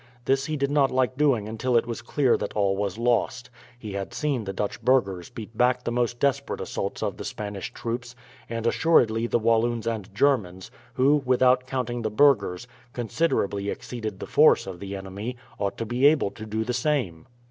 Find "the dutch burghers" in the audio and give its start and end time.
4.45-5.29